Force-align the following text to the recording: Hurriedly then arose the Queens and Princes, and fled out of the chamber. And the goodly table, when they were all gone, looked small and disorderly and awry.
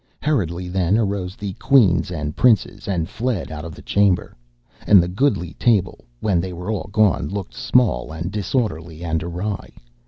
Hurriedly 0.23 0.67
then 0.67 0.97
arose 0.97 1.35
the 1.35 1.53
Queens 1.61 2.09
and 2.09 2.35
Princes, 2.35 2.87
and 2.87 3.07
fled 3.07 3.51
out 3.51 3.63
of 3.63 3.75
the 3.75 3.83
chamber. 3.83 4.35
And 4.87 4.99
the 4.99 5.07
goodly 5.07 5.53
table, 5.59 5.99
when 6.21 6.41
they 6.41 6.53
were 6.53 6.71
all 6.71 6.89
gone, 6.91 7.27
looked 7.27 7.53
small 7.53 8.11
and 8.11 8.31
disorderly 8.31 9.03
and 9.03 9.21
awry. 9.23 9.69